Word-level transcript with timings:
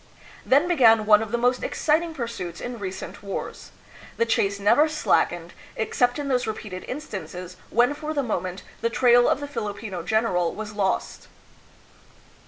Then 0.43 0.67
began 0.67 1.05
one 1.05 1.21
of 1.21 1.31
the 1.31 1.37
most 1.37 1.61
exciting 1.61 2.15
pursuits 2.15 2.59
in 2.59 2.79
re 2.79 2.89
cent 2.89 3.21
wars. 3.21 3.69
The 4.17 4.25
chase 4.25 4.59
never 4.59 4.89
slackened, 4.89 5.53
except 5.75 6.17
in 6.17 6.27
those 6.27 6.47
repeated 6.47 6.83
instances 6.87 7.55
when 7.69 7.93
for 7.93 8.11
the 8.11 8.23
moment 8.23 8.63
the 8.81 8.89
trail 8.89 9.29
of 9.29 9.39
the 9.39 9.47
Filipino 9.47 10.01
general 10.01 10.55
was 10.55 10.73
lost. 10.73 11.27